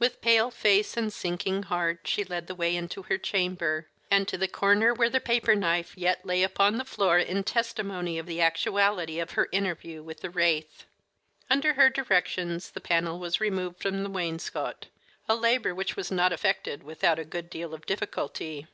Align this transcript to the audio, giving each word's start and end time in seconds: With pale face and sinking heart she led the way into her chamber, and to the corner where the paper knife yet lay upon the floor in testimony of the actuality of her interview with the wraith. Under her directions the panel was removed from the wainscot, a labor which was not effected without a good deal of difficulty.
With 0.00 0.20
pale 0.22 0.50
face 0.50 0.96
and 0.96 1.12
sinking 1.12 1.62
heart 1.62 2.00
she 2.02 2.24
led 2.24 2.48
the 2.48 2.54
way 2.56 2.74
into 2.74 3.02
her 3.02 3.16
chamber, 3.16 3.86
and 4.10 4.26
to 4.26 4.36
the 4.36 4.48
corner 4.48 4.92
where 4.92 5.08
the 5.08 5.20
paper 5.20 5.54
knife 5.54 5.96
yet 5.96 6.26
lay 6.26 6.42
upon 6.42 6.78
the 6.78 6.84
floor 6.84 7.20
in 7.20 7.44
testimony 7.44 8.18
of 8.18 8.26
the 8.26 8.40
actuality 8.40 9.20
of 9.20 9.30
her 9.38 9.48
interview 9.52 10.02
with 10.02 10.20
the 10.20 10.30
wraith. 10.30 10.86
Under 11.48 11.74
her 11.74 11.90
directions 11.90 12.72
the 12.72 12.80
panel 12.80 13.20
was 13.20 13.40
removed 13.40 13.78
from 13.80 14.02
the 14.02 14.10
wainscot, 14.10 14.88
a 15.28 15.36
labor 15.36 15.76
which 15.76 15.94
was 15.94 16.10
not 16.10 16.32
effected 16.32 16.82
without 16.82 17.20
a 17.20 17.24
good 17.24 17.48
deal 17.48 17.72
of 17.72 17.86
difficulty. 17.86 18.66